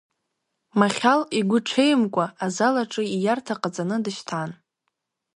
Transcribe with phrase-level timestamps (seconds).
[0.79, 4.51] Махьал игәы ҽеимкәа азал аҿы ииарҭа ҟаҵаны дышьҭан.